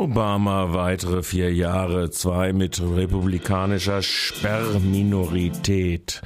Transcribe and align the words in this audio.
Obama 0.00 0.72
weitere 0.72 1.22
vier 1.22 1.52
Jahre, 1.52 2.10
zwei 2.10 2.54
mit 2.54 2.80
republikanischer 2.80 4.00
Sperrminorität. 4.00 6.22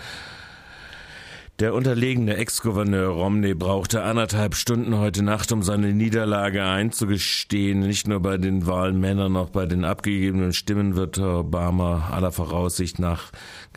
Der 1.61 1.73
unterlegene 1.73 2.37
Ex-Gouverneur 2.37 3.11
Romney 3.11 3.55
brauchte 3.55 4.03
anderthalb 4.03 4.57
Stunden 4.57 4.99
heute 4.99 5.23
Nacht, 5.23 5.53
um 5.53 5.63
seine 5.63 5.93
Niederlage 5.93 6.65
einzugestehen. 6.65 7.79
Nicht 7.79 8.09
nur 8.09 8.19
bei 8.19 8.39
den 8.39 8.67
Wahlmännern, 8.67 9.37
auch 9.37 9.51
bei 9.51 9.65
den 9.65 9.85
abgegebenen 9.85 10.53
Stimmen 10.53 10.97
wird 10.97 11.17
Obama 11.21 12.09
aller 12.11 12.33
Voraussicht 12.33 12.99
nach 12.99 13.31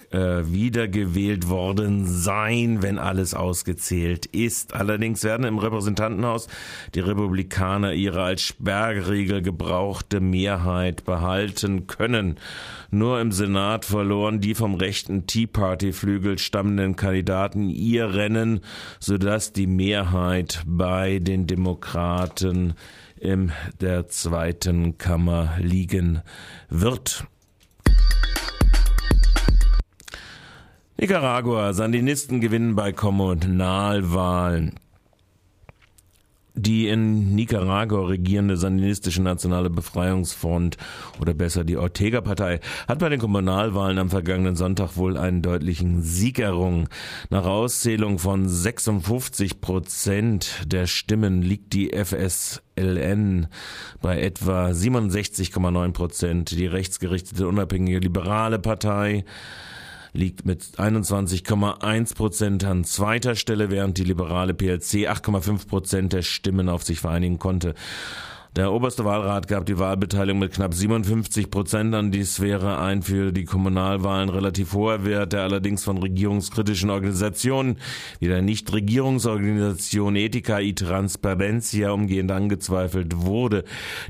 äh, 0.10 0.44
wiedergewählt 0.46 1.50
worden 1.50 2.08
sein, 2.08 2.82
wenn 2.82 2.98
alles 2.98 3.34
ausgezählt 3.34 4.26
ist. 4.26 4.74
Allerdings 4.74 5.24
werden 5.24 5.46
im 5.46 5.60
Repräsentantenhaus 5.60 6.48
die 6.96 7.02
Republikaner 7.02 7.94
ihre 7.94 8.24
als 8.24 8.42
Sperrregel 8.42 9.42
gebrauchte 9.42 10.20
Mehrheit 10.20 11.06
behalten 11.06 11.88
können. 11.88 12.40
Nur 12.90 13.20
im 13.20 13.32
Senat 13.34 13.84
verloren 13.84 14.40
die 14.40 14.56
vom 14.56 14.76
rechten 14.76 15.28
Tea 15.28 15.46
Party 15.46 15.92
Flügel 15.92 16.40
stammenden 16.40 16.96
Kandidaten 16.96 17.67
ihr 17.70 18.14
Rennen, 18.14 18.62
sodass 19.00 19.54
die 19.54 19.68
Mehrheit 19.68 20.64
bei 20.66 21.20
den 21.20 21.48
Demokraten 21.48 22.74
in 23.20 23.52
der 23.82 24.08
zweiten 24.08 24.98
Kammer 24.98 25.56
liegen 25.60 26.22
wird. 26.70 27.26
Nicaragua, 31.00 31.74
Sandinisten 31.74 32.42
gewinnen 32.42 32.76
bei 32.76 32.92
Kommunalwahlen. 32.92 34.80
Die 36.60 36.88
in 36.88 37.36
Nicaragua 37.36 38.08
regierende 38.08 38.58
Sandinistische 38.58 39.22
Nationale 39.22 39.70
Befreiungsfront 39.70 40.76
oder 41.22 41.36
besser 41.36 41.64
die 41.64 41.78
Ortega-Partei 41.78 42.62
hat 42.88 42.98
bei 42.98 43.10
den 43.10 43.20
Kommunalwahlen 43.20 44.00
am 44.00 44.10
vergangenen 44.10 44.56
Sonntag 44.56 44.98
wohl 44.98 45.18
einen 45.18 45.44
deutlichen 45.44 46.02
Sieg 46.02 46.40
errungen. 46.40 46.88
Nach 47.30 47.46
Auszählung 47.46 48.18
von 48.18 48.50
56 48.50 49.62
Prozent 49.62 50.64
der 50.66 50.88
Stimmen 50.88 51.44
liegt 51.44 51.74
die 51.74 51.92
FSLN 51.94 53.48
bei 54.02 54.20
etwa 54.20 54.70
67,9 54.70 55.92
Prozent. 55.92 56.52
Die 56.52 56.66
rechtsgerichtete 56.66 57.48
unabhängige 57.48 58.00
liberale 58.00 58.58
Partei 58.58 59.26
liegt 60.18 60.46
mit 60.46 60.64
21,1 60.64 62.16
Prozent 62.16 62.64
an 62.66 62.84
zweiter 62.84 63.36
Stelle, 63.36 63.70
während 63.70 63.98
die 63.98 64.04
liberale 64.04 64.54
PLC 64.54 65.08
8,5 65.08 65.68
Prozent 65.68 66.14
der 66.14 66.24
Stimmen 66.24 66.68
auf 66.68 66.84
sich 66.84 67.00
vereinigen 67.00 67.40
konnte. 67.40 67.76
Der 68.56 68.72
oberste 68.72 69.06
Wahlrat 69.06 69.48
gab 69.48 69.66
die 69.66 69.78
Wahlbeteiligung 69.78 70.40
mit 70.40 70.54
knapp 70.54 70.74
57 70.74 71.52
Prozent 71.52 71.94
an. 71.94 72.12
Dies 72.12 72.40
wäre 72.40 72.80
ein 72.80 73.04
für 73.04 73.32
die 73.32 73.46
Kommunalwahlen 73.46 74.30
relativ 74.30 74.74
hoher 74.74 75.06
Wert, 75.06 75.34
der 75.34 75.44
allerdings 75.44 75.84
von 75.84 75.98
regierungskritischen 75.98 76.90
Organisationen 76.90 77.78
wie 78.20 78.28
der 78.28 78.42
Nichtregierungsorganisation 78.42 80.16
Ethica 80.16 80.60
y 80.60 80.74
Transparencia 80.76 81.92
umgehend 81.92 82.32
angezweifelt 82.32 83.18
wurde. 83.18 83.64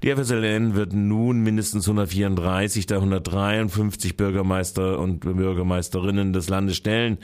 Die 0.04 0.12
FSLN 0.12 0.76
wird 0.76 0.94
nun 0.94 1.42
mindestens 1.42 1.86
134 1.86 2.86
der 2.86 2.98
153 2.98 4.16
Bürgermeister 4.16 5.00
und 5.00 5.20
Bürgermeisterinnen 5.22 6.32
des 6.32 6.48
Landes 6.48 6.78
stellen. 6.78 7.18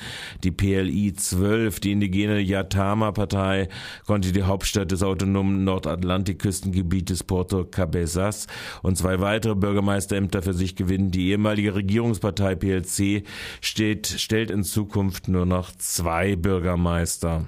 Die 0.43 0.51
PLI 0.51 1.13
12, 1.13 1.79
die 1.79 1.93
indigene 1.93 2.39
Yatama-Partei, 2.39 3.69
konnte 4.05 4.33
die 4.33 4.43
Hauptstadt 4.43 4.91
des 4.91 5.03
autonomen 5.03 5.63
Nordatlantikküstengebietes 5.63 7.02
des 7.09 7.23
Porto 7.23 7.65
Cabezas 7.65 8.47
und 8.81 8.97
zwei 8.97 9.19
weitere 9.19 9.55
Bürgermeisterämter 9.55 10.41
für 10.41 10.53
sich 10.53 10.75
gewinnen. 10.75 11.11
Die 11.11 11.29
ehemalige 11.29 11.75
Regierungspartei 11.75 12.55
PLC 12.55 13.23
steht, 13.61 14.07
stellt 14.07 14.51
in 14.51 14.63
Zukunft 14.63 15.27
nur 15.27 15.45
noch 15.45 15.71
zwei 15.77 16.35
Bürgermeister. 16.35 17.45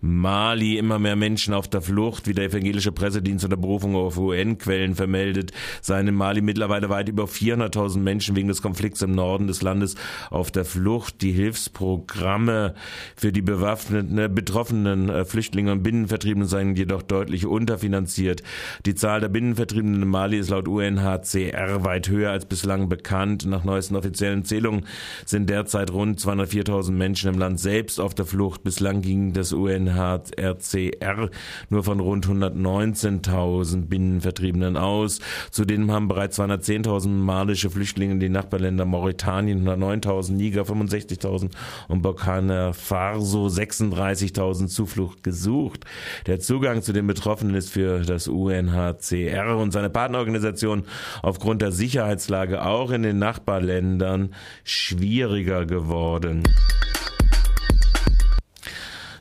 Mali 0.00 0.78
immer 0.78 0.98
mehr 0.98 1.16
Menschen 1.16 1.54
auf 1.54 1.68
der 1.68 1.80
Flucht, 1.80 2.26
wie 2.26 2.34
der 2.34 2.46
evangelische 2.46 2.92
Pressedienst 2.92 3.44
unter 3.44 3.56
Berufung 3.56 3.96
auf 3.96 4.18
UN-Quellen 4.18 4.94
vermeldet, 4.94 5.52
seien 5.80 6.08
in 6.08 6.14
Mali 6.14 6.42
mittlerweile 6.42 6.88
weit 6.88 7.08
über 7.08 7.24
400.000 7.24 7.98
Menschen 7.98 8.36
wegen 8.36 8.48
des 8.48 8.62
Konflikts 8.62 9.02
im 9.02 9.12
Norden 9.12 9.46
des 9.46 9.62
Landes 9.62 9.94
auf 10.30 10.50
der 10.50 10.64
Flucht. 10.64 11.22
Die 11.22 11.32
Hilfsprogramme 11.32 12.74
für 13.16 13.32
die 13.32 13.42
bewaffneten, 13.42 14.18
äh, 14.18 14.28
betroffenen 14.32 15.08
äh, 15.08 15.24
Flüchtlinge 15.24 15.72
und 15.72 15.82
Binnenvertriebenen 15.82 16.48
seien 16.48 16.76
jedoch 16.76 17.02
deutlich 17.02 17.46
unterfinanziert. 17.46 18.42
Die 18.84 18.94
Zahl 18.94 19.20
der 19.20 19.28
Binnenvertriebenen 19.28 20.02
in 20.02 20.08
Mali 20.08 20.38
ist 20.38 20.50
laut 20.50 20.68
UNHCR 20.68 21.84
weit 21.84 22.08
höher 22.08 22.30
als 22.30 22.46
bislang 22.46 22.88
bekannt. 22.88 23.46
Nach 23.46 23.64
neuesten 23.64 23.96
offiziellen 23.96 24.44
Zählungen 24.44 24.86
sind 25.24 25.48
derzeit 25.48 25.90
rund 25.90 26.20
204.000 26.20 26.92
Menschen 26.92 27.32
im 27.32 27.38
Land 27.38 27.60
selbst 27.60 28.00
auf 28.00 28.14
der 28.14 28.26
Flucht. 28.26 28.62
Bislang 28.62 29.00
ging 29.02 29.32
das 29.32 29.52
UN 29.52 29.85
UNHCR 29.86 31.30
nur 31.70 31.84
von 31.84 32.00
rund 32.00 32.26
119.000 32.26 33.86
Binnenvertriebenen 33.86 34.76
aus. 34.76 35.20
Zudem 35.50 35.90
haben 35.90 36.08
bereits 36.08 36.38
210.000 36.38 37.08
malische 37.08 37.70
Flüchtlinge 37.70 38.14
in 38.14 38.20
die 38.20 38.28
Nachbarländer 38.28 38.84
Mauretanien 38.84 39.66
109.000, 39.66 40.32
Niger 40.32 40.62
65.000 40.62 41.50
und 41.88 42.02
Burkina 42.02 42.72
Faso 42.72 43.46
36.000 43.46 44.66
Zuflucht 44.68 45.22
gesucht. 45.22 45.84
Der 46.26 46.40
Zugang 46.40 46.82
zu 46.82 46.92
den 46.92 47.06
Betroffenen 47.06 47.54
ist 47.54 47.70
für 47.70 48.00
das 48.00 48.28
UNHCR 48.28 49.56
und 49.56 49.72
seine 49.72 49.90
Partnerorganisation 49.90 50.84
aufgrund 51.22 51.62
der 51.62 51.72
Sicherheitslage 51.72 52.64
auch 52.64 52.90
in 52.90 53.02
den 53.02 53.18
Nachbarländern 53.18 54.34
schwieriger 54.64 55.66
geworden. 55.66 56.42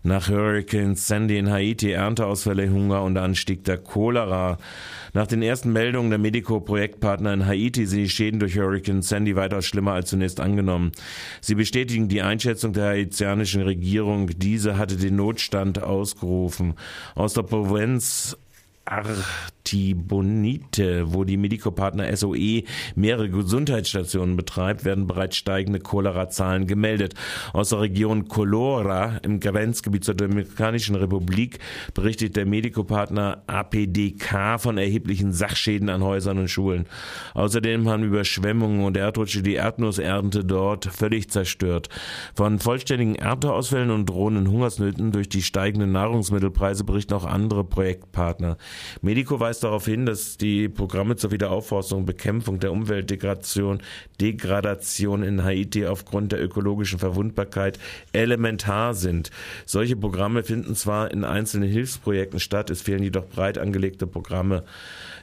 Nach 0.05 0.29
Hurricane 0.29 0.93
Sandy 0.93 1.39
in 1.39 1.49
Haiti 1.49 1.89
Ernteausfälle, 1.89 2.69
Hunger 2.69 3.01
und 3.01 3.17
Anstieg 3.17 3.63
der 3.63 3.79
Cholera. 3.79 4.59
Nach 5.13 5.25
den 5.25 5.41
ersten 5.41 5.73
Meldungen 5.73 6.11
der 6.11 6.19
Medico-Projektpartner 6.19 7.33
in 7.33 7.47
Haiti 7.47 7.87
sind 7.87 8.01
die 8.01 8.09
Schäden 8.09 8.39
durch 8.39 8.55
Hurricane 8.55 9.01
Sandy 9.01 9.35
weitaus 9.35 9.65
schlimmer 9.65 9.93
als 9.93 10.11
zunächst 10.11 10.39
angenommen. 10.39 10.91
Sie 11.41 11.55
bestätigen 11.55 12.07
die 12.07 12.21
Einschätzung 12.21 12.73
der 12.73 12.89
haitianischen 12.89 13.63
Regierung. 13.63 14.29
Diese 14.37 14.77
hatte 14.77 14.95
den 14.95 15.15
Notstand 15.15 15.81
ausgerufen. 15.81 16.75
Aus 17.15 17.33
der 17.33 17.41
Provinz 17.41 18.37
Artibonite, 19.65 21.11
wo 21.11 21.23
die 21.23 21.37
Medico-Partner 21.37 22.15
SOE 22.15 22.63
mehrere 22.95 23.29
Gesundheitsstationen 23.29 24.37
betreibt, 24.37 24.85
werden 24.85 25.07
bereits 25.07 25.37
steigende 25.37 25.79
Cholera-Zahlen 25.79 26.67
gemeldet. 26.67 27.15
Aus 27.51 27.69
der 27.69 27.81
Region 27.81 28.27
Colora 28.27 29.17
im 29.23 29.39
Grenzgebiet 29.39 30.03
zur 30.03 30.13
Dominikanischen 30.13 30.95
Republik 30.95 31.57
berichtet 31.95 32.35
der 32.35 32.45
Medico-Partner 32.45 33.41
APDK 33.47 34.59
von 34.59 34.77
erheblichen 34.77 35.33
Sachschäden 35.33 35.89
an 35.89 36.03
Häusern 36.03 36.37
und 36.37 36.49
Schulen. 36.49 36.85
Außerdem 37.33 37.89
haben 37.89 38.03
Überschwemmungen 38.03 38.83
und 38.83 38.97
Erdrutsche 38.97 39.41
die 39.41 39.55
Erdnussernte 39.55 40.45
dort 40.45 40.85
völlig 40.85 41.31
zerstört. 41.31 41.89
Von 42.35 42.59
vollständigen 42.59 43.15
Ernteausfällen 43.15 43.89
und 43.89 44.05
drohenden 44.05 44.47
Hungersnöten 44.47 45.11
durch 45.11 45.27
die 45.27 45.41
steigenden 45.41 45.91
Nahrungsmittelpreise 45.91 46.83
berichten 46.83 47.15
auch 47.15 47.25
andere 47.25 47.63
Projektpartner. 47.63 48.57
Medico 49.01 49.39
weist 49.55 49.63
darauf 49.63 49.85
hin, 49.85 50.05
dass 50.05 50.37
die 50.37 50.67
Programme 50.67 51.15
zur 51.15 51.31
Wiederaufforstung 51.31 52.05
Bekämpfung 52.05 52.59
der 52.59 52.73
Umweltdegradation 52.73 53.81
Degradation 54.19 55.23
in 55.23 55.45
Haiti 55.45 55.85
aufgrund 55.85 56.33
der 56.33 56.43
ökologischen 56.43 56.99
Verwundbarkeit 56.99 57.79
elementar 58.11 58.93
sind. 58.93 59.31
Solche 59.65 59.95
Programme 59.95 60.43
finden 60.43 60.75
zwar 60.75 61.11
in 61.11 61.23
einzelnen 61.23 61.69
Hilfsprojekten 61.69 62.41
statt, 62.41 62.69
es 62.69 62.81
fehlen 62.81 63.03
jedoch 63.03 63.27
breit 63.27 63.57
angelegte 63.57 64.07
Programme. 64.07 64.63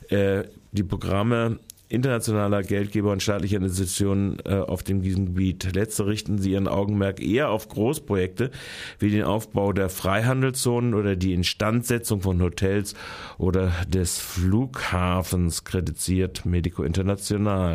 Äh, 0.09 0.45
die 0.73 0.83
Programme 0.83 1.59
internationaler 1.93 2.63
Geldgeber 2.63 3.13
und 3.13 3.23
staatlicher 3.23 3.59
Institutionen 3.59 4.39
äh, 4.45 4.55
auf 4.55 4.83
dem 4.83 5.03
diesem 5.03 5.27
Gebiet. 5.27 5.75
Letzte 5.75 6.07
richten 6.07 6.39
sie 6.39 6.53
ihren 6.53 6.67
Augenmerk 6.67 7.21
eher 7.21 7.51
auf 7.51 7.69
Großprojekte 7.69 8.51
wie 8.99 9.11
den 9.11 9.25
Aufbau 9.25 9.73
der 9.73 9.91
Freihandelszonen 9.91 10.95
oder 10.95 11.17
die 11.17 11.35
Instandsetzung 11.35 12.23
von 12.23 12.41
Hotels 12.41 12.95
oder 13.39 13.73
des 13.87 14.19
Flughafens, 14.19 15.65
kritisiert 15.65 16.47
Medico 16.47 16.83
International. 16.83 17.75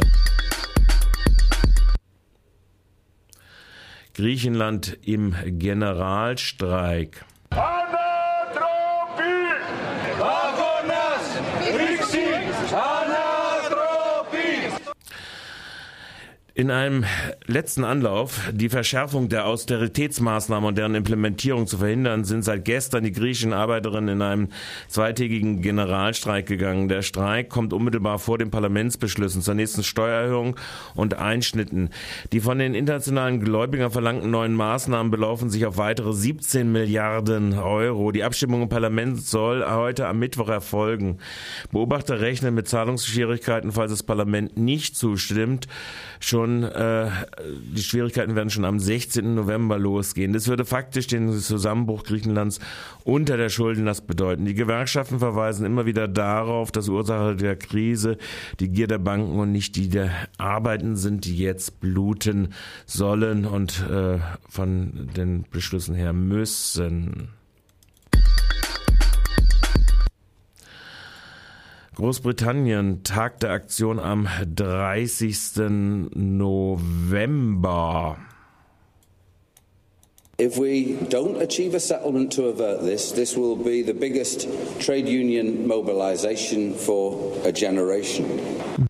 Griechenland 4.16 4.98
im 5.04 5.36
Generalstreik. 5.46 7.24
In 16.57 16.71
einem 16.71 17.06
letzten 17.45 17.83
Anlauf, 17.83 18.50
die 18.51 18.69
Verschärfung 18.69 19.30
der 19.30 19.45
Austeritätsmaßnahmen 19.45 20.69
und 20.69 20.75
deren 20.75 20.95
Implementierung 20.95 21.68
zu 21.68 21.77
verhindern, 21.77 22.24
sind 22.24 22.44
seit 22.44 22.65
gestern 22.65 23.04
die 23.04 23.12
griechischen 23.12 23.54
Arbeiterinnen 23.54 24.15
in 24.15 24.21
einem 24.24 24.48
zweitägigen 24.88 25.62
Generalstreik 25.62 26.48
gegangen. 26.48 26.88
Der 26.89 27.04
Streik 27.04 27.50
kommt 27.50 27.74
unmittelbar 27.74 28.18
vor 28.18 28.39
den 28.39 28.50
Parlamentsbeschlüssen 28.50 29.44
zur 29.44 29.54
nächsten 29.54 29.83
Steuererhöhung 29.83 30.56
und 30.95 31.13
Einschnitten. 31.13 31.92
Die 32.31 32.39
von 32.39 32.57
den 32.57 32.74
internationalen 32.74 33.39
Gläubigern 33.39 33.92
verlangten 33.92 34.31
neuen 34.31 34.56
Maßnahmen 34.56 35.12
belaufen 35.12 35.51
sich 35.51 35.63
auf 35.68 35.77
weitere 35.77 36.12
17 36.12 36.71
Milliarden 36.71 37.54
Euro. 37.54 38.12
Die 38.12 38.24
Abstimmung 38.24 38.63
im 38.63 38.69
Parlament 38.69 39.21
soll 39.21 39.63
heute 39.63 40.07
am 40.07 40.18
Mittwoch 40.18 40.50
erfolgen. 40.50 41.19
Beobachter 41.71 42.19
rechnen 42.19 42.56
mit 42.56 42.68
Zahlungsschwierigkeiten, 42.68 43.71
falls 43.71 43.92
das 43.92 44.01
Parlament 44.01 44.57
nicht 44.57 44.95
zustimmt. 44.95 45.68
Schon 46.19 46.47
schon, 46.48 46.64
äh, 46.64 47.10
die 47.76 47.82
Schwierigkeiten 47.82 48.36
werden 48.36 48.50
schon 48.50 48.66
am 48.66 48.80
16. 48.80 49.36
November 49.36 49.78
losgehen. 49.78 50.34
Das 50.34 50.48
würde 50.48 50.66
faktisch 50.66 51.08
den 51.08 51.32
Zusammenbruch 51.34 52.04
Griechenlands 52.04 52.60
unter 53.04 53.38
der 53.38 53.50
Schuldenlast 53.50 54.08
bedeuten. 54.08 54.46
Die 54.46 54.54
Gewerkschaften 54.54 55.20
verweisen 55.20 55.66
immer 55.66 55.86
wieder 55.86 56.08
darauf, 56.08 56.72
dass 56.72 56.90
Ursache 56.90 57.36
der 57.36 57.56
Krise 57.56 58.18
die 58.60 58.70
Gier 58.70 58.88
der 58.88 59.00
Banken 59.00 59.40
und 59.40 59.52
nicht 59.52 59.76
die 59.76 59.90
der 59.90 60.12
Arbeiten 60.38 60.96
sind, 60.96 61.26
die 61.26 61.38
jetzt 61.38 61.80
bluten 61.80 62.54
sollen 62.86 63.46
und 63.46 63.86
äh, 63.90 64.20
von 64.50 65.10
den 65.16 65.46
Beschlüssen 65.52 65.96
her 65.96 66.14
müssen. 66.14 67.37
Großbritannien 71.98 73.04
Tag 73.04 73.40
der 73.40 73.50
Aktion 73.50 74.00
am 74.00 74.28
30. 74.56 76.12
November. 76.14 78.18
If 80.38 80.60
we 80.60 80.96
don't 81.10 81.42
achieve 81.42 81.74
a 81.74 81.80
settlement 81.80 82.32
to 82.34 82.50
avert 82.50 82.84
this, 82.84 83.14
this 83.14 83.36
will 83.36 83.56
be 83.56 83.82
the 83.82 83.96
biggest 83.96 84.48
trade 84.80 85.10
union 85.10 85.68
mobilization 85.68 86.76
for 86.76 87.34
a 87.44 87.52
generation. 87.52 88.87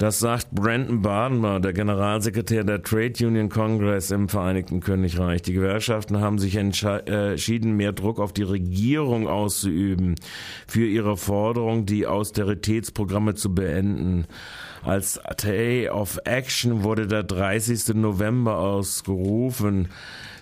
Das 0.00 0.18
sagt 0.18 0.52
Brandon 0.52 1.02
Barnmer, 1.02 1.60
der 1.60 1.74
Generalsekretär 1.74 2.64
der 2.64 2.82
Trade 2.82 3.12
Union 3.26 3.50
Congress 3.50 4.10
im 4.10 4.30
Vereinigten 4.30 4.80
Königreich. 4.80 5.42
Die 5.42 5.52
Gewerkschaften 5.52 6.20
haben 6.20 6.38
sich 6.38 6.56
entschieden, 6.56 7.76
mehr 7.76 7.92
Druck 7.92 8.18
auf 8.18 8.32
die 8.32 8.44
Regierung 8.44 9.28
auszuüben 9.28 10.14
für 10.66 10.86
ihre 10.86 11.18
Forderung, 11.18 11.84
die 11.84 12.06
Austeritätsprogramme 12.06 13.34
zu 13.34 13.54
beenden. 13.54 14.24
Als 14.82 15.20
Day 15.42 15.90
of 15.90 16.18
Action 16.24 16.82
wurde 16.82 17.06
der 17.06 17.22
30. 17.22 17.94
November 17.94 18.56
ausgerufen. 18.56 19.88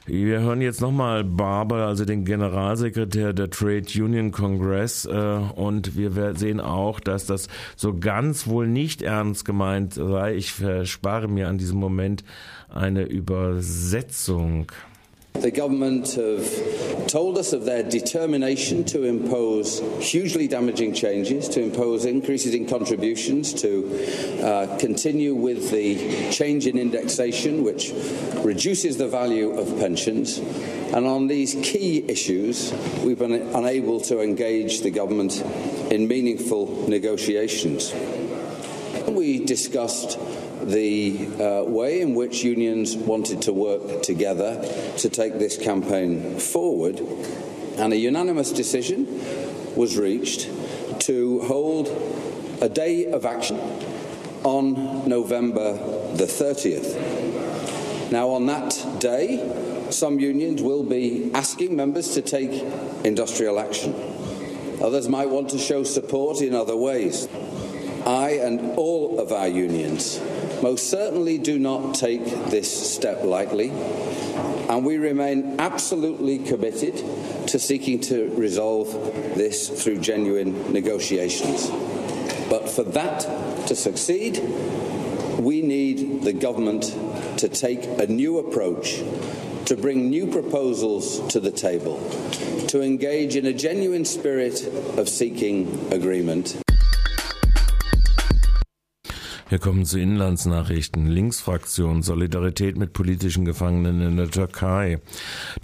Wir 0.08 0.40
hören 0.40 0.62
jetzt 0.62 0.80
nochmal 0.80 1.22
Barber, 1.22 1.86
also 1.86 2.06
den 2.06 2.24
Generalsekretär 2.24 3.34
der 3.34 3.50
Trade 3.50 3.84
Union 4.02 4.32
Congress, 4.32 5.04
äh, 5.04 5.10
und 5.10 5.98
wir 5.98 6.34
sehen 6.34 6.60
auch, 6.62 6.98
dass 6.98 7.26
das 7.26 7.48
so 7.76 7.92
ganz 7.94 8.46
wohl 8.46 8.66
nicht 8.66 9.02
ernst 9.02 9.44
gemeint 9.44 9.92
sei. 9.92 10.34
Ich 10.34 10.52
verspare 10.52 11.28
mir 11.28 11.48
an 11.48 11.58
diesem 11.58 11.78
Moment 11.78 12.24
eine 12.70 13.02
Übersetzung. 13.02 14.72
The 15.34 15.52
government 15.52 16.14
have 16.14 17.06
told 17.06 17.38
us 17.38 17.52
of 17.52 17.64
their 17.64 17.84
determination 17.84 18.84
to 18.86 19.04
impose 19.04 19.80
hugely 20.00 20.48
damaging 20.48 20.94
changes, 20.94 21.48
to 21.50 21.62
impose 21.62 22.04
increases 22.04 22.54
in 22.54 22.66
contributions, 22.66 23.52
to 23.62 24.42
uh, 24.42 24.78
continue 24.78 25.36
with 25.36 25.70
the 25.70 26.32
change 26.32 26.66
in 26.66 26.76
indexation, 26.76 27.62
which 27.62 27.92
reduces 28.42 28.96
the 28.96 29.06
value 29.06 29.50
of 29.50 29.78
pensions. 29.78 30.38
And 30.38 31.06
on 31.06 31.28
these 31.28 31.54
key 31.54 32.04
issues, 32.08 32.72
we've 33.04 33.18
been 33.18 33.32
unable 33.54 34.00
to 34.02 34.20
engage 34.20 34.80
the 34.80 34.90
government 34.90 35.40
in 35.92 36.08
meaningful 36.08 36.88
negotiations. 36.88 37.94
We 39.06 39.44
discussed 39.44 40.18
the 40.68 41.26
uh, 41.40 41.64
way 41.64 42.00
in 42.00 42.14
which 42.14 42.44
unions 42.44 42.96
wanted 42.96 43.42
to 43.42 43.52
work 43.52 44.02
together 44.02 44.60
to 44.98 45.08
take 45.08 45.38
this 45.38 45.56
campaign 45.56 46.38
forward, 46.38 47.00
and 47.78 47.92
a 47.92 47.96
unanimous 47.96 48.52
decision 48.52 49.06
was 49.76 49.96
reached 49.96 50.50
to 51.00 51.40
hold 51.42 51.88
a 52.60 52.68
day 52.68 53.06
of 53.06 53.24
action 53.24 53.58
on 54.44 55.08
November 55.08 55.72
the 56.16 56.24
30th. 56.24 58.10
Now, 58.10 58.30
on 58.30 58.46
that 58.46 58.86
day, 58.98 59.88
some 59.90 60.18
unions 60.18 60.62
will 60.62 60.82
be 60.82 61.30
asking 61.34 61.76
members 61.76 62.14
to 62.14 62.22
take 62.22 62.50
industrial 63.04 63.58
action. 63.58 63.94
Others 64.82 65.08
might 65.08 65.28
want 65.28 65.50
to 65.50 65.58
show 65.58 65.82
support 65.82 66.40
in 66.40 66.54
other 66.54 66.76
ways. 66.76 67.26
I 68.08 68.30
and 68.42 68.78
all 68.78 69.20
of 69.20 69.32
our 69.32 69.48
unions 69.48 70.18
most 70.62 70.88
certainly 70.88 71.36
do 71.36 71.58
not 71.58 71.94
take 71.94 72.24
this 72.46 72.94
step 72.94 73.22
lightly, 73.22 73.68
and 73.68 74.82
we 74.86 74.96
remain 74.96 75.60
absolutely 75.60 76.38
committed 76.38 76.96
to 77.48 77.58
seeking 77.58 78.00
to 78.00 78.34
resolve 78.34 78.90
this 79.36 79.68
through 79.68 79.98
genuine 79.98 80.72
negotiations. 80.72 81.68
But 82.48 82.70
for 82.70 82.82
that 82.84 83.66
to 83.66 83.76
succeed, 83.76 84.38
we 85.38 85.60
need 85.60 86.22
the 86.22 86.32
government 86.32 86.84
to 87.40 87.48
take 87.50 87.84
a 87.84 88.06
new 88.06 88.38
approach, 88.38 89.02
to 89.66 89.76
bring 89.76 90.08
new 90.08 90.28
proposals 90.28 91.20
to 91.28 91.40
the 91.40 91.52
table, 91.52 91.98
to 92.68 92.80
engage 92.80 93.36
in 93.36 93.44
a 93.44 93.52
genuine 93.52 94.06
spirit 94.06 94.64
of 94.96 95.10
seeking 95.10 95.92
agreement. 95.92 96.56
Wir 99.50 99.58
kommen 99.58 99.86
zu 99.86 99.98
Inlandsnachrichten. 99.98 101.06
Linksfraktion 101.06 102.02
Solidarität 102.02 102.76
mit 102.76 102.92
politischen 102.92 103.46
Gefangenen 103.46 104.02
in 104.02 104.18
der 104.18 104.30
Türkei. 104.30 105.00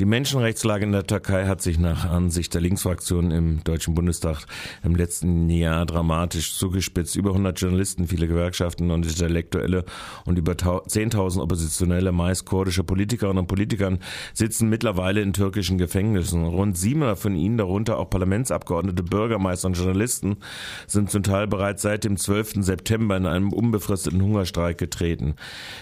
Die 0.01 0.07
Menschenrechtslage 0.07 0.87
in 0.87 0.93
der 0.93 1.07
Türkei 1.07 1.47
hat 1.47 1.61
sich 1.61 1.79
nach 1.79 2.09
Ansicht 2.09 2.55
der 2.55 2.63
Linksfraktion 2.63 3.31
im 3.31 3.63
Deutschen 3.63 3.95
Bundestag 3.95 4.47
im 4.85 4.97
letzten 4.97 5.51
Jahr 5.51 5.85
dramatisch 5.85 6.57
zugespitzt. 6.57 7.15
Über 7.15 7.33
100 7.33 7.61
Journalisten, 7.61 8.09
viele 8.09 8.27
Gewerkschaften 8.27 8.91
und 8.91 9.05
Intellektuelle 9.05 9.85
und 10.25 10.39
über 10.39 10.53
10.000 10.53 11.43
oppositionelle, 11.43 12.11
meist 12.11 12.47
kurdische 12.47 12.85
Politikerinnen 12.85 13.41
und 13.41 13.49
Politikern 13.49 13.99
sitzen 14.33 14.71
mittlerweile 14.71 15.21
in 15.21 15.35
türkischen 15.35 15.77
Gefängnissen. 15.77 16.47
Rund 16.47 16.79
700 16.79 17.19
von 17.19 17.37
ihnen, 17.37 17.59
darunter 17.59 17.99
auch 17.99 18.09
Parlamentsabgeordnete, 18.09 19.03
Bürgermeister 19.03 19.69
und 19.69 19.77
Journalisten, 19.77 20.39
sind 20.87 21.11
zum 21.11 21.23
Teil 21.23 21.47
bereits 21.49 21.83
seit 21.83 22.05
dem 22.05 22.17
12. 22.17 22.65
September 22.65 23.19
in 23.19 23.27
einem 23.27 23.53
um 23.53 23.74
unbefristeten 23.75 24.23
Hungerstreik 24.23 24.79
getreten. 24.79 25.35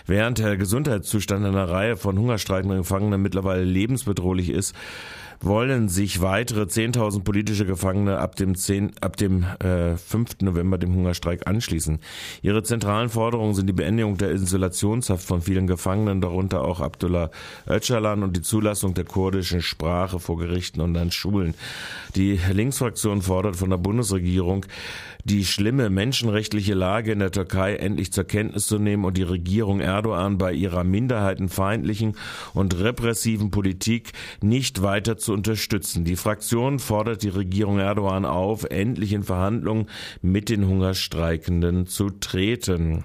Während 0.07 0.39
der 0.39 0.57
Gesundheitszustand 0.57 1.45
einer 1.45 1.69
Reihe 1.69 1.97
von 1.97 2.19
hungerstreikenden 2.19 2.79
Gefangenen 2.79 3.21
mittlerweile 3.21 3.65
lebensbedrohlich 3.65 4.49
ist, 4.49 4.75
wollen 5.45 5.89
sich 5.89 6.21
weitere 6.21 6.63
10.000 6.63 7.25
politische 7.25 7.67
Gefangene 7.67 8.19
ab 8.19 8.37
dem, 8.37 8.55
10, 8.55 8.93
ab 9.01 9.17
dem 9.17 9.45
äh, 9.61 9.97
5. 9.97 10.41
November 10.43 10.79
dem 10.79 10.95
Hungerstreik 10.95 11.47
anschließen. 11.47 11.99
Ihre 12.43 12.63
zentralen 12.63 13.09
Forderungen 13.09 13.55
sind 13.55 13.67
die 13.67 13.73
Beendigung 13.73 14.17
der 14.17 14.31
Isolationshaft 14.31 15.27
von 15.27 15.43
vielen 15.43 15.67
Gefangenen, 15.67 16.21
darunter 16.21 16.63
auch 16.63 16.81
Abdullah 16.81 17.31
Öcalan 17.67 18.23
und 18.23 18.37
die 18.37 18.43
Zulassung 18.43 18.95
der 18.95 19.05
kurdischen 19.05 19.63
Sprache 19.63 20.21
vor 20.21 20.39
Gerichten 20.39 20.81
und 20.81 20.97
an 20.97 21.11
Schulen. 21.11 21.55
Die 22.15 22.39
Linksfraktion 22.53 23.23
fordert 23.23 23.57
von 23.57 23.71
der 23.71 23.79
Bundesregierung, 23.79 24.67
die 25.25 25.45
schlimme 25.45 25.89
menschenrechtliche 25.89 26.75
Lage 26.75 27.13
in 27.13 27.21
der 27.21 27.31
Türkei 27.31 27.77
endlich 27.77 28.13
zur 28.13 28.25
Kenntnis 28.25 28.67
zu 28.67 28.79
nehmen 28.79 29.05
und 29.05 29.17
die 29.17 29.23
Regierung 29.23 29.81
Erdogan 29.81 30.37
bei 30.37 30.53
ihrer 30.53 30.83
minderheitenfeindlichen 30.83 32.17
und 32.55 32.79
repressiven 32.79 33.51
Politik 33.51 34.13
nicht 34.41 34.83
weiter 34.83 35.17
zu 35.17 35.32
unterstützen. 35.33 36.05
Die 36.05 36.17
Fraktion 36.17 36.79
fordert 36.79 37.23
die 37.23 37.29
Regierung 37.29 37.79
Erdogan 37.79 38.25
auf, 38.25 38.65
endlich 38.65 39.13
in 39.13 39.23
Verhandlungen 39.23 39.87
mit 40.21 40.49
den 40.49 40.67
Hungerstreikenden 40.67 41.87
zu 41.87 42.11
treten. 42.11 43.05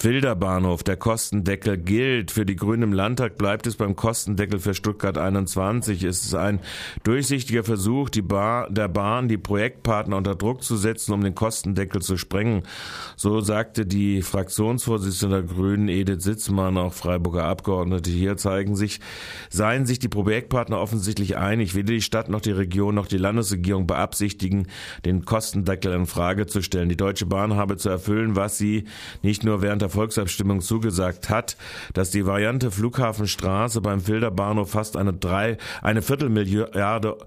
Filderbahnhof, 0.00 0.82
der 0.82 0.96
Kostendeckel 0.96 1.76
gilt. 1.76 2.30
Für 2.30 2.46
die 2.46 2.56
Grünen 2.56 2.84
im 2.84 2.92
Landtag 2.94 3.36
bleibt 3.36 3.66
es 3.66 3.76
beim 3.76 3.96
Kostendeckel 3.96 4.58
für 4.58 4.72
Stuttgart 4.72 5.18
21. 5.18 6.04
Es 6.04 6.24
ist 6.24 6.34
ein 6.34 6.60
durchsichtiger 7.02 7.64
Versuch, 7.64 8.08
die 8.08 8.22
Bar, 8.22 8.70
der 8.70 8.88
Bahn 8.88 9.28
die 9.28 9.36
Projektpartner 9.36 10.16
unter 10.16 10.36
Druck 10.36 10.62
zu 10.62 10.78
setzen, 10.78 11.12
um 11.12 11.22
den 11.22 11.34
Kostendeckel 11.34 12.00
zu 12.00 12.16
sprengen. 12.16 12.62
So 13.14 13.42
sagte 13.42 13.84
die 13.84 14.22
Fraktionsvorsitzende 14.22 15.42
der 15.42 15.54
Grünen 15.54 15.88
Edith 15.88 16.22
Sitzmann, 16.22 16.78
auch 16.78 16.94
Freiburger 16.94 17.44
Abgeordnete. 17.44 18.08
Hier 18.08 18.38
zeigen 18.38 18.76
sich, 18.76 19.00
seien 19.50 19.84
sich 19.84 19.98
die 19.98 20.08
Projektpartner 20.08 20.80
offensichtlich 20.80 21.36
einig. 21.36 21.74
Weder 21.74 21.92
die 21.92 22.00
Stadt 22.00 22.30
noch 22.30 22.40
die 22.40 22.52
Region 22.52 22.94
noch 22.94 23.06
die 23.06 23.18
Landesregierung 23.18 23.86
beabsichtigen, 23.86 24.66
den 25.04 25.26
Kostendeckel 25.26 25.92
in 25.92 26.06
Frage 26.06 26.46
zu 26.46 26.62
stellen. 26.62 26.88
Die 26.88 26.96
Deutsche 26.96 27.26
Bahn 27.26 27.56
habe 27.56 27.76
zu 27.76 27.90
erfüllen, 27.90 28.34
was 28.34 28.56
sie 28.56 28.84
nicht 29.20 29.44
nur 29.44 29.60
während 29.60 29.82
der 29.82 29.89
Volksabstimmung 29.90 30.60
zugesagt 30.60 31.28
hat, 31.28 31.56
dass 31.92 32.10
die 32.10 32.26
Variante 32.26 32.70
Flughafenstraße 32.70 33.80
beim 33.80 34.00
Filderbahnhof 34.00 34.70
fast 34.70 34.96
eine 34.96 35.12
drei, 35.12 35.58
eine 35.82 36.02
Viertelmilliarde 36.02 37.18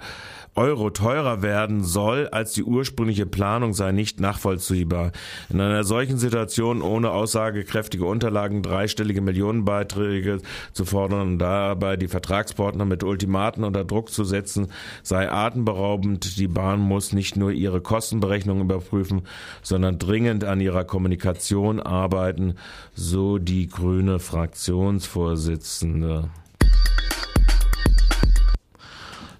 Euro 0.55 0.91
teurer 0.91 1.41
werden 1.41 1.83
soll 1.83 2.27
als 2.27 2.53
die 2.53 2.63
ursprüngliche 2.63 3.25
Planung, 3.25 3.74
sei 3.74 3.91
nicht 3.91 4.19
nachvollziehbar. 4.19 5.12
In 5.50 5.60
einer 5.60 5.83
solchen 5.83 6.19
Situation 6.19 6.83
ohne 6.83 7.10
aussagekräftige 7.10 8.05
Unterlagen 8.05 8.62
dreistellige 8.62 9.22
Millionenbeiträge 9.22 10.41
zu 10.72 10.86
fordern 10.86 11.22
und 11.22 11.39
dabei 11.39 11.98
die 11.98 12.07
Vertragspartner 12.07 12.86
mit 12.86 13.03
Ultimaten 13.03 13.63
unter 13.63 13.83
Druck 13.83 14.12
zu 14.12 14.24
setzen, 14.24 14.67
sei 15.01 15.31
atemberaubend. 15.31 16.38
Die 16.38 16.48
Bahn 16.48 16.79
muss 16.79 17.13
nicht 17.13 17.36
nur 17.36 17.51
ihre 17.51 17.81
Kostenberechnungen 17.81 18.65
überprüfen, 18.65 19.24
sondern 19.63 19.98
dringend 19.98 20.43
an 20.43 20.62
ihrer 20.62 20.83
Kommunikation 20.83 21.79
arbeiten, 21.79 22.53
so 22.93 23.39
die 23.39 23.67
grüne 23.67 24.19
Fraktionsvorsitzende. 24.19 26.29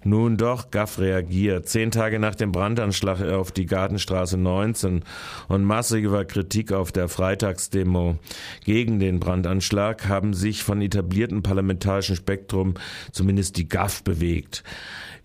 Nun 0.03 0.38
doch, 0.38 0.69
Gaff 0.69 1.00
reagiert. 1.00 1.67
Zehn 1.69 1.91
Tage 1.91 2.19
nach 2.19 2.36
dem 2.36 2.51
Brandanschlag 2.51 3.22
auf 3.22 3.51
die 3.51 3.65
Gartenstraße 3.65 4.38
19 4.38 5.03
und 5.48 5.63
massiver 5.63 6.25
Kritik 6.25 6.74
auf 6.74 6.91
der 6.91 7.07
Freitagsdemo 7.07 8.17
gegen 8.65 9.00
den 9.00 9.19
Brandanschlag 9.19 10.07
haben 10.07 10.33
sich 10.33 10.63
von 10.63 10.81
etablierten 10.81 11.41
parlamentarischen 11.41 12.15
Spektrum 12.15 12.74
zumindest 13.12 13.57
die 13.57 13.69
Gaff 13.69 14.03
bewegt. 14.03 14.63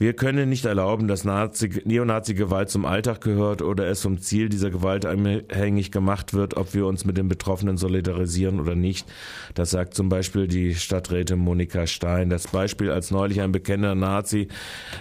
Wir 0.01 0.13
können 0.13 0.49
nicht 0.49 0.65
erlauben, 0.65 1.09
dass 1.09 1.25
Nazi, 1.25 1.83
Neonazi-Gewalt 1.85 2.71
zum 2.71 2.85
Alltag 2.85 3.21
gehört 3.21 3.63
oder 3.63 3.89
es 3.89 4.01
vom 4.01 4.21
Ziel 4.21 4.49
dieser 4.49 4.71
Gewalt 4.71 5.05
abhängig 5.05 5.91
gemacht 5.91 6.35
wird, 6.35 6.57
ob 6.57 6.73
wir 6.73 6.87
uns 6.87 7.05
mit 7.05 7.17
den 7.17 7.27
Betroffenen 7.27 7.77
solidarisieren 7.77 8.61
oder 8.61 8.77
nicht. 8.77 9.09
Das 9.57 9.71
sagt 9.71 9.95
zum 9.95 10.09
Beispiel 10.09 10.47
die 10.47 10.77
Stadträtin 10.77 11.41
Monika 11.41 11.89
Stein. 11.89 12.31
Das 12.31 12.47
Beispiel, 12.47 12.93
als 12.93 13.11
neulich 13.11 13.41
ein 13.41 13.51
bekennender 13.51 13.97
Nazi 13.97 14.47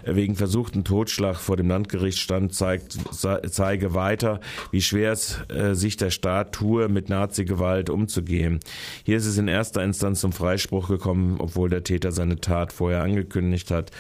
wegen 0.03 0.35
versuchten 0.35 0.83
Totschlag 0.83 1.35
vor 1.35 1.57
dem 1.57 1.67
Landgericht 1.67 2.17
stand, 2.17 2.55
zeigt, 2.55 2.97
zeige 3.11 3.93
weiter, 3.93 4.39
wie 4.71 4.81
schwer 4.81 5.11
es 5.11 5.39
äh, 5.49 5.75
sich 5.75 5.97
der 5.97 6.09
Staat 6.09 6.53
tue, 6.53 6.89
mit 6.89 7.07
Nazi-Gewalt 7.07 7.91
umzugehen. 7.91 8.59
Hier 9.03 9.17
ist 9.17 9.27
es 9.27 9.37
in 9.37 9.47
erster 9.47 9.83
Instanz 9.83 10.21
zum 10.21 10.31
Freispruch 10.31 10.87
gekommen, 10.87 11.35
obwohl 11.37 11.69
der 11.69 11.83
Täter 11.83 12.11
seine 12.11 12.41
Tat 12.41 12.73
vorher 12.73 13.03
angekündigt 13.03 13.69
hat. 13.69 13.91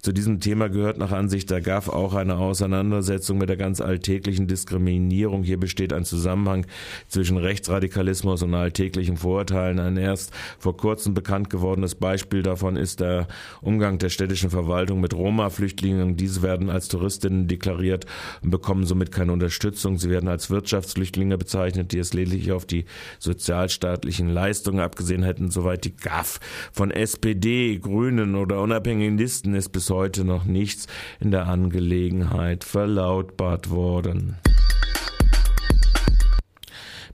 Zu 0.00 0.12
diesem 0.12 0.40
Thema 0.46 0.68
gehört 0.68 0.96
nach 0.96 1.10
Ansicht 1.10 1.50
der 1.50 1.60
GAF 1.60 1.88
auch 1.88 2.14
eine 2.14 2.36
Auseinandersetzung 2.36 3.36
mit 3.36 3.48
der 3.48 3.56
ganz 3.56 3.80
alltäglichen 3.80 4.46
Diskriminierung. 4.46 5.42
Hier 5.42 5.58
besteht 5.58 5.92
ein 5.92 6.04
Zusammenhang 6.04 6.66
zwischen 7.08 7.36
Rechtsradikalismus 7.36 8.44
und 8.44 8.54
alltäglichen 8.54 9.16
Vorurteilen. 9.16 9.80
Ein 9.80 9.96
erst 9.96 10.32
vor 10.60 10.76
kurzem 10.76 11.14
bekannt 11.14 11.50
gewordenes 11.50 11.96
Beispiel 11.96 12.44
davon 12.44 12.76
ist 12.76 13.00
der 13.00 13.26
Umgang 13.60 13.98
der 13.98 14.08
städtischen 14.08 14.48
Verwaltung 14.48 15.00
mit 15.00 15.14
Roma-Flüchtlingen. 15.14 16.16
Diese 16.16 16.42
werden 16.42 16.70
als 16.70 16.86
Touristinnen 16.86 17.48
deklariert 17.48 18.06
und 18.40 18.50
bekommen 18.50 18.86
somit 18.86 19.10
keine 19.10 19.32
Unterstützung. 19.32 19.98
Sie 19.98 20.10
werden 20.10 20.28
als 20.28 20.48
Wirtschaftsflüchtlinge 20.48 21.38
bezeichnet, 21.38 21.90
die 21.90 21.98
es 21.98 22.14
lediglich 22.14 22.52
auf 22.52 22.66
die 22.66 22.84
sozialstaatlichen 23.18 24.28
Leistungen 24.28 24.78
abgesehen 24.78 25.24
hätten, 25.24 25.50
soweit 25.50 25.84
die 25.84 25.96
GAF 25.96 26.38
von 26.70 26.92
SPD, 26.92 27.78
Grünen 27.78 28.36
oder 28.36 28.60
unabhängigen 28.60 29.18
Listen 29.18 29.52
ist 29.52 29.70
bis 29.70 29.90
heute 29.90 30.24
noch 30.36 30.44
nichts 30.44 30.86
in 31.18 31.30
der 31.30 31.46
Angelegenheit 31.46 32.62
verlautbart 32.62 33.70
worden. 33.70 34.36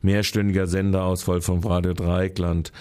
Mehrstündiger 0.01 0.67
Senderausfall 0.67 1.41
vom 1.41 1.61
Radio 1.61 1.93
Dreikland 1.93 2.73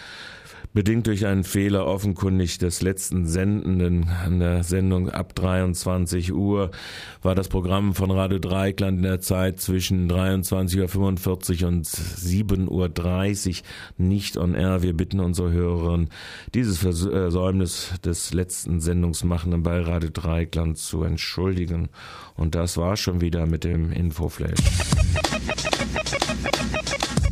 bedingt 0.74 1.08
durch 1.08 1.26
einen 1.26 1.44
Fehler 1.44 1.86
offenkundig 1.86 2.58
des 2.58 2.82
letzten 2.82 3.26
Sendenden 3.26 4.08
an 4.08 4.40
der 4.40 4.64
Sendung 4.64 5.10
ab 5.10 5.36
23 5.36 6.34
Uhr 6.34 6.72
war 7.22 7.36
das 7.36 7.50
Programm 7.50 7.94
von 7.94 8.12
Radio 8.12 8.40
Dreikland 8.40 8.98
in 8.98 9.04
der 9.04 9.22
Zeit 9.22 9.60
zwischen 9.60 10.10
23.45 10.10 11.64
Uhr 11.64 11.68
und 11.68 11.88
7.30 11.88 13.50
Uhr 13.50 13.56
nicht 13.98 14.38
on 14.38 14.56
air. 14.56 14.82
Wir 14.82 14.94
bitten 14.94 15.20
unsere 15.20 15.52
Hörerinnen, 15.52 16.10
dieses 16.54 16.80
Versäumnis 16.80 17.94
des 18.04 18.34
letzten 18.34 18.80
Sendungsmachenden 18.80 19.64
bei 19.64 19.82
Radio 19.82 20.10
Dreikland 20.12 20.78
zu 20.78 21.04
entschuldigen. 21.04 21.90
Und 22.36 22.56
das 22.56 22.78
war 22.78 22.96
schon 22.96 23.22
wieder 23.22 23.46
mit 23.46 23.64
dem 23.64 23.92
Infoflash. 23.92 24.60